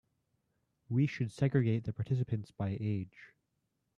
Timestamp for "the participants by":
1.83-2.75